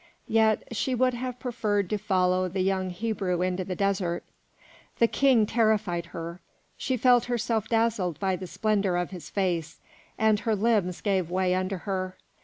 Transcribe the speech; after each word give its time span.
Yet 0.27 0.75
she 0.75 0.95
would 0.95 1.13
have 1.13 1.37
preferred 1.37 1.87
to 1.91 1.99
follow 1.99 2.49
the 2.49 2.61
young 2.61 2.89
Hebrew 2.89 3.43
into 3.43 3.63
the 3.63 3.75
desert. 3.75 4.23
The 4.97 5.05
King 5.05 5.45
terrified 5.45 6.07
her, 6.07 6.41
she 6.75 6.97
felt 6.97 7.25
herself 7.25 7.67
dazzled 7.69 8.19
by 8.19 8.35
the 8.35 8.47
splendour 8.47 8.95
of 8.97 9.11
his 9.11 9.29
face, 9.29 9.79
and 10.17 10.39
her 10.39 10.55
limbs 10.55 11.01
gave 11.01 11.29
way 11.29 11.53
under 11.53 11.77
her. 11.77 12.17